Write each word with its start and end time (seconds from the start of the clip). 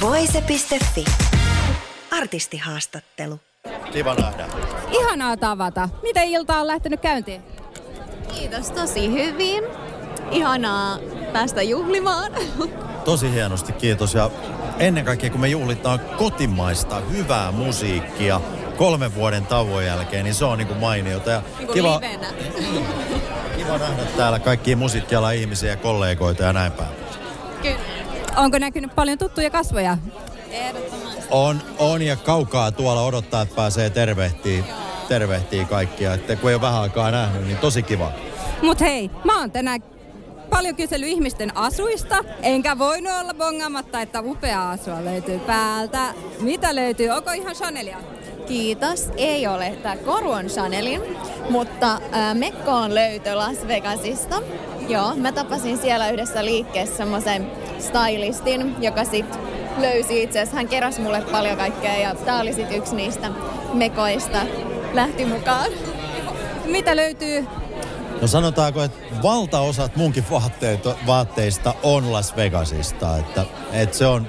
Voise.fi. 0.00 1.04
Artistihaastattelu. 2.10 3.40
Kiva 3.92 4.14
nähdä. 4.14 4.46
Ihanaa 4.90 5.36
tavata. 5.36 5.88
Miten 6.02 6.24
ilta 6.24 6.56
on 6.56 6.66
lähtenyt 6.66 7.00
käyntiin? 7.00 7.42
Kiitos 8.34 8.70
tosi 8.70 9.12
hyvin. 9.12 9.64
Ihanaa 10.30 10.98
päästä 11.32 11.62
juhlimaan. 11.62 12.32
Tosi 13.04 13.32
hienosti, 13.32 13.72
kiitos. 13.72 14.14
Ja 14.14 14.30
ennen 14.78 15.04
kaikkea 15.04 15.30
kun 15.30 15.40
me 15.40 15.48
juhlitaan 15.48 16.00
kotimaista 16.00 17.00
hyvää 17.00 17.52
musiikkia 17.52 18.40
kolmen 18.76 19.14
vuoden 19.14 19.46
tauon 19.46 19.84
jälkeen, 19.84 20.24
niin 20.24 20.34
se 20.34 20.44
on 20.44 20.58
niinku 20.58 20.74
mainiota. 20.74 21.30
Ja 21.30 21.42
Niin 21.58 21.66
kuin 21.66 21.74
kiva, 21.74 21.96
livenä. 22.00 22.26
kiva 23.56 23.78
nähdä 23.78 24.02
täällä 24.16 24.38
kaikkia 24.38 24.76
musiikkialan 24.76 25.34
ihmisiä 25.34 25.70
ja 25.70 25.76
kollegoita 25.76 26.42
ja 26.42 26.52
näin 26.52 26.72
päin. 26.72 26.90
Onko 28.40 28.58
näkynyt 28.58 28.94
paljon 28.94 29.18
tuttuja 29.18 29.50
kasvoja? 29.50 29.98
Ehdottomasti. 30.50 31.22
On, 31.30 31.62
on 31.78 32.02
ja 32.02 32.16
kaukaa 32.16 32.72
tuolla 32.72 33.02
odottaa, 33.02 33.42
että 33.42 33.54
pääsee 33.54 33.90
tervehtii, 33.90 34.64
tervehtii 35.08 35.64
kaikkia. 35.64 36.14
Että 36.14 36.36
kun 36.36 36.50
ei 36.50 36.54
ole 36.54 36.62
vähän 36.62 36.82
aikaa 36.82 37.10
nähnyt, 37.10 37.46
niin 37.46 37.58
tosi 37.58 37.82
kiva. 37.82 38.12
Mut 38.62 38.80
hei, 38.80 39.10
mä 39.24 39.40
oon 39.40 39.50
tänään 39.50 39.82
paljon 40.50 40.76
kysellyt 40.76 41.08
ihmisten 41.08 41.56
asuista, 41.56 42.24
enkä 42.42 42.78
voinut 42.78 43.12
olla 43.20 43.34
bongaamatta, 43.34 44.00
että 44.00 44.20
upea 44.20 44.70
asua 44.70 45.04
löytyy 45.04 45.38
päältä. 45.38 46.14
Mitä 46.40 46.74
löytyy? 46.74 47.08
Onko 47.08 47.32
ihan 47.32 47.54
Chanelia? 47.54 47.98
Kiitos. 48.48 49.08
Ei 49.16 49.46
ole. 49.46 49.76
Tämä 49.82 49.96
koru 49.96 50.30
on 50.30 50.46
Chanelin, 50.46 51.02
mutta 51.50 51.92
äh, 51.92 52.34
Mekko 52.34 52.70
on 52.70 52.94
löytö 52.94 53.36
Las 53.36 53.68
Vegasista. 53.68 54.42
Joo, 54.88 55.14
mä 55.14 55.32
tapasin 55.32 55.78
siellä 55.78 56.10
yhdessä 56.10 56.44
liikkeessä 56.44 56.96
semmoisen 56.96 57.50
stylistin, 57.78 58.74
joka 58.80 59.04
sit 59.04 59.38
löysi 59.78 60.22
itse 60.22 60.38
asiassa. 60.38 60.56
Hän 60.56 60.68
keräsi 60.68 61.00
mulle 61.00 61.22
paljon 61.32 61.56
kaikkea 61.56 61.96
ja 61.96 62.14
tää 62.14 62.40
oli 62.40 62.52
sit 62.52 62.72
yksi 62.72 62.94
niistä 62.94 63.30
mekoista. 63.72 64.38
Lähti 64.92 65.24
mukaan. 65.24 65.70
Mitä 66.64 66.96
löytyy? 66.96 67.46
No 68.20 68.26
sanotaanko, 68.26 68.82
että 68.82 68.98
valtaosat 69.22 69.96
munkin 69.96 70.24
vaatteet, 70.30 70.80
vaatteista 71.06 71.74
on 71.82 72.12
Las 72.12 72.36
Vegasista. 72.36 73.18
Että, 73.18 73.44
että 73.72 73.96
se 73.96 74.06
on, 74.06 74.28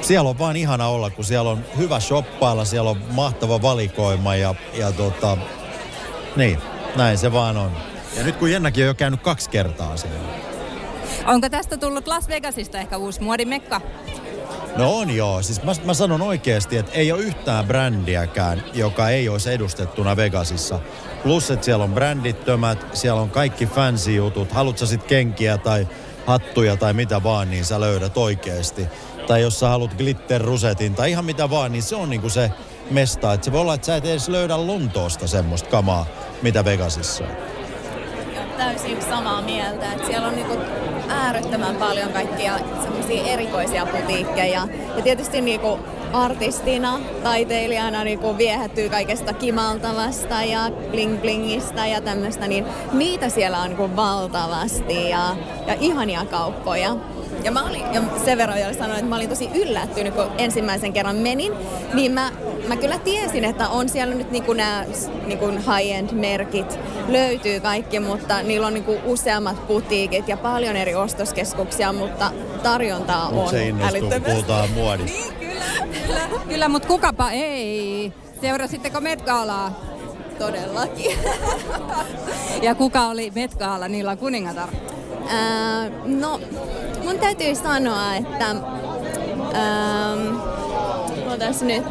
siellä 0.00 0.30
on 0.30 0.38
vaan 0.38 0.56
ihana 0.56 0.88
olla, 0.88 1.10
kun 1.10 1.24
siellä 1.24 1.50
on 1.50 1.64
hyvä 1.76 2.00
shoppailla, 2.00 2.64
siellä 2.64 2.90
on 2.90 3.00
mahtava 3.10 3.62
valikoima 3.62 4.36
ja, 4.36 4.54
ja 4.74 4.92
tota, 4.92 5.38
niin, 6.36 6.58
näin 6.96 7.18
se 7.18 7.32
vaan 7.32 7.56
on. 7.56 7.72
Ja 8.16 8.24
nyt 8.24 8.36
kun 8.36 8.50
Jennakin 8.50 8.84
on 8.84 8.88
jo 8.88 8.94
käynyt 8.94 9.22
kaksi 9.22 9.50
kertaa 9.50 9.96
siellä. 9.96 10.18
Onko 11.26 11.48
tästä 11.48 11.76
tullut 11.76 12.08
Las 12.08 12.28
Vegasista 12.28 12.78
ehkä 12.78 12.96
uusi 12.96 13.22
muodimekka? 13.22 13.80
No 14.76 14.98
on 14.98 15.10
joo. 15.10 15.42
Siis 15.42 15.62
mä, 15.62 15.72
mä 15.84 15.94
sanon 15.94 16.22
oikeasti, 16.22 16.76
että 16.76 16.92
ei 16.92 17.12
ole 17.12 17.20
yhtään 17.20 17.64
brändiäkään, 17.64 18.64
joka 18.74 19.08
ei 19.08 19.28
olisi 19.28 19.52
edustettuna 19.52 20.16
Vegasissa. 20.16 20.80
Plus, 21.22 21.50
että 21.50 21.64
siellä 21.64 21.84
on 21.84 21.94
brändittömät, 21.94 22.86
siellä 22.92 23.20
on 23.20 23.30
kaikki 23.30 23.66
fancy 23.66 24.12
jutut. 24.12 24.52
Haluatko 24.52 24.78
sä 24.78 24.86
sit 24.86 25.02
kenkiä 25.02 25.58
tai 25.58 25.88
hattuja 26.26 26.76
tai 26.76 26.92
mitä 26.92 27.22
vaan, 27.22 27.50
niin 27.50 27.64
sä 27.64 27.80
löydät 27.80 28.16
oikeasti. 28.16 28.86
Tai 29.26 29.40
jos 29.40 29.60
sä 29.60 29.68
haluat 29.68 29.94
glitterrusetin 29.94 30.94
tai 30.94 31.10
ihan 31.10 31.24
mitä 31.24 31.50
vaan, 31.50 31.72
niin 31.72 31.82
se 31.82 31.96
on 31.96 32.10
niinku 32.10 32.28
se 32.28 32.50
mesta. 32.90 33.32
Että 33.32 33.44
se 33.44 33.52
voi 33.52 33.60
olla, 33.60 33.74
että 33.74 33.86
sä 33.86 33.96
et 33.96 34.06
edes 34.06 34.28
löydä 34.28 34.66
Lontoosta 34.66 35.26
semmoista 35.26 35.70
kamaa, 35.70 36.06
mitä 36.44 36.64
Vegasissa 36.64 37.24
täysin 38.56 39.02
samaa 39.02 39.42
mieltä. 39.42 39.92
Että 39.92 40.06
siellä 40.06 40.28
on 40.28 40.34
niinku 40.34 40.58
äärettömän 41.08 41.76
paljon 41.76 42.12
kaikkia 42.12 42.58
semmoisia 42.82 43.24
erikoisia 43.24 43.86
putiikkeja. 43.86 44.68
Ja 44.96 45.02
tietysti 45.02 45.40
niinku 45.40 45.78
artistina, 46.12 47.00
taiteilijana 47.22 48.04
niinku 48.04 48.38
viehättyy 48.38 48.88
kaikesta 48.88 49.32
kimaltavasta 49.32 50.42
ja 50.42 50.70
bling 50.90 51.20
blingistä 51.20 51.86
ja 51.86 52.00
tämmöistä, 52.00 52.48
niin 52.48 52.66
niitä 52.92 53.28
siellä 53.28 53.58
on 53.60 53.68
niinku 53.68 53.96
valtavasti 53.96 55.10
ja, 55.10 55.36
ja 55.66 55.76
ihania 55.80 56.24
kauppoja. 56.30 56.96
Ja 57.44 57.50
mä 57.50 57.62
olin, 57.62 57.94
ja 57.94 58.02
sen 58.24 58.38
verran 58.38 58.56
vielä 58.56 58.72
sanoin, 58.72 58.98
että 58.98 59.08
mä 59.08 59.16
olin 59.16 59.28
tosi 59.28 59.48
yllättynyt, 59.54 60.14
kun 60.14 60.24
ensimmäisen 60.38 60.92
kerran 60.92 61.16
menin, 61.16 61.52
niin 61.94 62.12
mä, 62.12 62.32
mä 62.68 62.76
kyllä 62.76 62.98
tiesin, 62.98 63.44
että 63.44 63.68
on 63.68 63.88
siellä 63.88 64.14
nyt 64.14 64.30
niinku 64.30 64.52
nämä 64.52 64.84
niinku 65.26 65.46
high-end 65.46 66.12
merkit, 66.12 66.78
löytyy 67.08 67.60
kaikki, 67.60 68.00
mutta 68.00 68.42
niillä 68.42 68.66
on 68.66 68.74
niinku 68.74 68.96
useammat 69.04 69.66
putiikit 69.66 70.28
ja 70.28 70.36
paljon 70.36 70.76
eri 70.76 70.94
ostoskeskuksia, 70.94 71.92
mutta 71.92 72.30
tarjontaa 72.62 73.30
Mut 73.30 73.44
on 73.44 73.50
se 73.50 73.68
innostuu, 73.68 74.10
puhutaan 74.26 74.70
muodista. 74.80 75.34
Kyllä, 76.06 76.28
kyllä 76.48 76.68
mutta 76.68 76.88
kukapa 76.88 77.30
ei. 77.30 78.12
Seurasitteko 78.40 79.00
Met-gaalaa? 79.00 79.70
Todellakin. 80.38 81.16
Ja 82.62 82.74
kuka 82.74 83.06
oli 83.06 83.32
Met-gaala 83.34 83.88
niillä 83.88 84.16
kuningatar? 84.16 84.68
Ää, 85.28 85.90
no, 86.04 86.40
mun 87.04 87.18
täytyy 87.18 87.54
sanoa, 87.54 88.14
että... 88.14 88.50
Ähm, 89.54 90.36
Otas 91.34 91.62
nyt. 91.62 91.84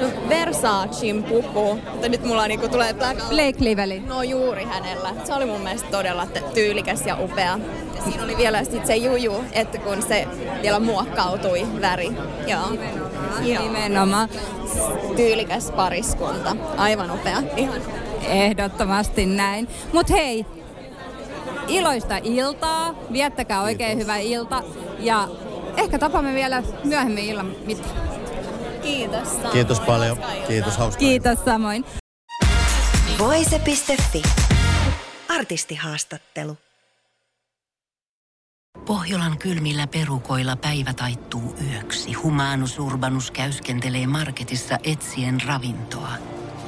No, 0.00 0.28
Versacen 0.28 1.22
puku. 1.22 1.78
Mutta 1.90 2.08
nyt 2.08 2.24
mulla 2.24 2.48
niinku 2.48 2.68
tulee 2.68 2.94
Black 2.94 3.28
Blake 3.28 3.56
Lively. 3.58 4.00
No 4.00 4.22
juuri 4.22 4.64
hänellä. 4.64 5.10
Se 5.24 5.34
oli 5.34 5.46
mun 5.46 5.60
mielestä 5.60 5.88
todella 5.90 6.26
tyylikäs 6.54 7.06
ja 7.06 7.16
upea. 7.20 7.58
Ja 7.96 8.02
siinä 8.04 8.24
oli 8.24 8.36
vielä 8.36 8.64
sit 8.64 8.86
se 8.86 8.96
juju, 8.96 9.44
että 9.52 9.78
kun 9.78 10.02
se 10.02 10.26
vielä 10.62 10.80
muokkautui 10.80 11.66
väri. 11.80 12.12
Joo. 12.46 12.60
Joo. 13.42 13.62
Nimenomaan. 13.62 14.28
Tyylikäs 15.16 15.70
pariskunta. 15.70 16.56
Aivan 16.76 17.10
upea. 17.10 17.42
Ihan 17.56 17.80
Ehdottomasti 18.28 19.26
näin. 19.26 19.68
Mut 19.92 20.10
hei, 20.10 20.46
iloista 21.70 22.16
iltaa, 22.22 22.94
viettäkää 23.12 23.62
oikein 23.62 23.98
hyvä 23.98 24.16
ilta 24.16 24.62
ja 24.98 25.28
ehkä 25.76 25.98
tapaamme 25.98 26.34
vielä 26.34 26.62
myöhemmin 26.84 27.24
illan 27.24 27.52
mittaan. 27.66 27.96
kiitos. 28.82 29.28
Samoin. 29.28 29.52
Kiitos 29.52 29.80
paljon. 29.80 30.16
Kiitos, 30.48 30.76
hauskaa. 30.76 30.98
Kiitos 30.98 31.38
samoin. 31.44 31.84
Voise.fi. 33.18 34.22
Artistihaastattelu. 35.28 36.56
Pohjolan 38.86 39.38
kylmillä 39.38 39.86
perukoilla 39.86 40.56
päivä 40.56 40.94
taittuu 40.94 41.56
yöksi. 41.72 42.12
Humanus 42.12 42.78
Urbanus 42.78 43.30
käyskentelee 43.30 44.06
marketissa 44.06 44.78
etsien 44.84 45.40
ravintoa. 45.46 46.12